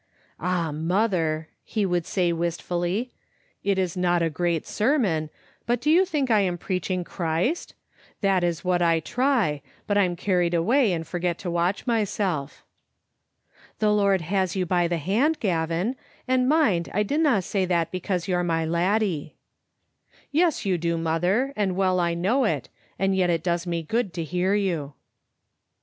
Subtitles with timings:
[0.39, 3.11] "Ah, mother," he would say wistfully,
[3.63, 5.29] "it is not a great sermon,
[5.67, 7.75] but do you think I'm preaching Christ?
[8.21, 12.63] That is what I try, but I'm carried away and forget to watch myself.
[13.77, 15.95] ""The Lord has you by the hand, Gavin;
[16.27, 19.35] and mind, I dinna say that because you're my laddie.""
[20.31, 24.15] Yes, you do, mother, and well I know it, and yet it does me good
[24.15, 24.95] to hear you.